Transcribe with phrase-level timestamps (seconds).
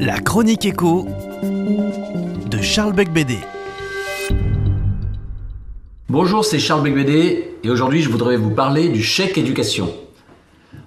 [0.00, 1.06] La chronique écho
[1.42, 3.38] de Charles Becbédé.
[6.10, 9.94] Bonjour, c'est Charles Becbédé et aujourd'hui je voudrais vous parler du chèque éducation.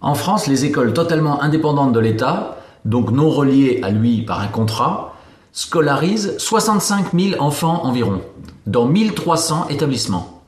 [0.00, 4.46] En France, les écoles totalement indépendantes de l'État, donc non reliées à lui par un
[4.46, 5.16] contrat,
[5.50, 8.22] scolarisent 65 000 enfants environ,
[8.68, 10.40] dans 1300 établissements.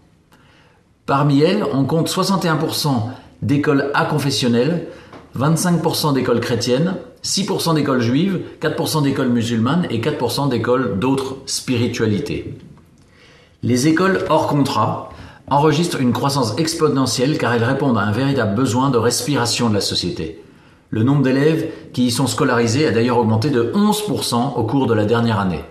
[1.06, 3.08] Parmi elles, on compte 61%
[3.42, 4.86] d'écoles confessionnelles,
[5.38, 12.54] 25% d'écoles chrétiennes, 6% d'écoles juives, 4% d'écoles musulmanes et 4% d'écoles d'autres spiritualités.
[13.62, 15.10] Les écoles hors contrat
[15.48, 19.80] enregistrent une croissance exponentielle car elles répondent à un véritable besoin de respiration de la
[19.80, 20.42] société.
[20.90, 24.94] Le nombre d'élèves qui y sont scolarisés a d'ailleurs augmenté de 11% au cours de
[24.94, 25.64] la dernière année.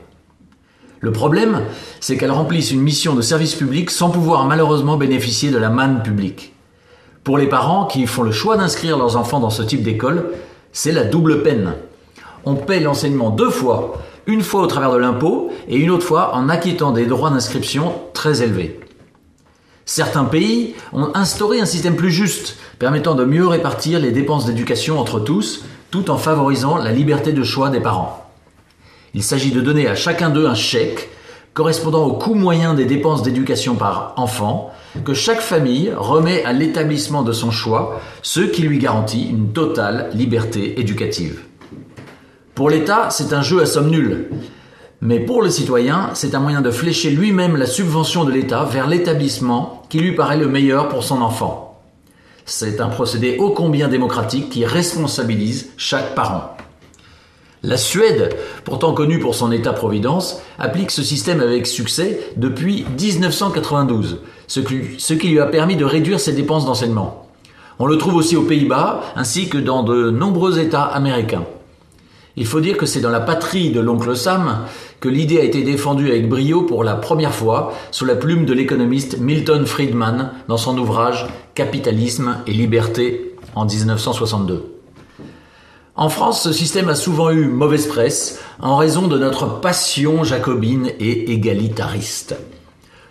[0.99, 1.61] Le problème,
[1.99, 6.03] c'est qu'elles remplissent une mission de service public sans pouvoir malheureusement bénéficier de la manne
[6.03, 6.53] publique.
[7.23, 10.31] Pour les parents qui font le choix d'inscrire leurs enfants dans ce type d'école,
[10.71, 11.75] c'est la double peine.
[12.45, 16.33] On paie l'enseignement deux fois, une fois au travers de l'impôt et une autre fois
[16.33, 18.79] en acquittant des droits d'inscription très élevés.
[19.85, 24.99] Certains pays ont instauré un système plus juste, permettant de mieux répartir les dépenses d'éducation
[24.99, 28.25] entre tous, tout en favorisant la liberté de choix des parents.
[29.13, 31.10] Il s'agit de donner à chacun d'eux un chèque
[31.53, 34.71] correspondant au coût moyen des dépenses d'éducation par enfant,
[35.03, 40.09] que chaque famille remet à l'établissement de son choix, ce qui lui garantit une totale
[40.13, 41.41] liberté éducative.
[42.55, 44.29] Pour l'État, c'est un jeu à somme nulle.
[45.01, 48.87] Mais pour le citoyen, c'est un moyen de flécher lui-même la subvention de l'État vers
[48.87, 51.81] l'établissement qui lui paraît le meilleur pour son enfant.
[52.45, 56.55] C'est un procédé ô combien démocratique qui responsabilise chaque parent.
[57.63, 64.59] La Suède, pourtant connue pour son État-providence, applique ce système avec succès depuis 1992, ce
[65.13, 67.27] qui, lui a permis de réduire ses dépenses d'enseignement.
[67.77, 71.45] On le trouve aussi aux Pays-Bas, ainsi que dans de nombreux États américains.
[72.35, 74.65] Il faut dire que c'est dans la patrie de l'oncle Sam
[74.99, 78.53] que l'idée a été défendue avec brio pour la première fois sous la plume de
[78.53, 84.80] l'économiste Milton Friedman dans son ouvrage Capitalisme et liberté en 1962.
[86.01, 90.89] En France, ce système a souvent eu mauvaise presse en raison de notre passion jacobine
[90.99, 92.35] et égalitariste.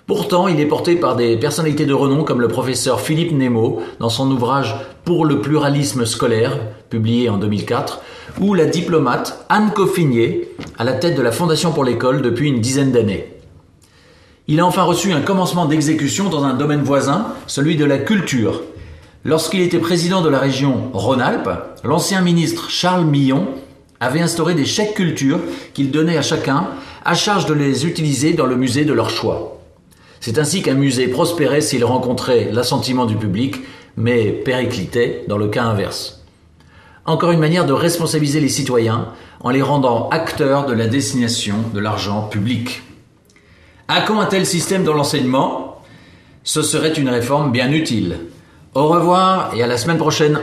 [0.09, 4.09] Pourtant, il est porté par des personnalités de renom comme le professeur Philippe Nemo dans
[4.09, 4.75] son ouvrage
[5.05, 6.59] Pour le pluralisme scolaire,
[6.89, 8.01] publié en 2004,
[8.41, 12.61] ou la diplomate Anne Coffinier, à la tête de la Fondation pour l'école depuis une
[12.61, 13.33] dizaine d'années.
[14.49, 18.63] Il a enfin reçu un commencement d'exécution dans un domaine voisin, celui de la culture,
[19.25, 21.51] Lorsqu'il était président de la région Rhône-Alpes,
[21.85, 23.49] l'ancien ministre Charles Millon
[24.01, 25.39] avait instauré des chèques culture
[25.75, 26.69] qu'il donnait à chacun
[27.05, 29.61] à charge de les utiliser dans le musée de leur choix.
[30.21, 33.57] C'est ainsi qu'un musée prospérait s'il rencontrait l'assentiment du public,
[33.99, 36.25] mais périclitait dans le cas inverse.
[37.05, 39.09] Encore une manière de responsabiliser les citoyens
[39.41, 42.83] en les rendant acteurs de la destination de l'argent public.
[43.87, 45.83] À quand un tel système dans l'enseignement?
[46.43, 48.17] Ce serait une réforme bien utile.
[48.73, 50.39] Au revoir et à la semaine prochaine.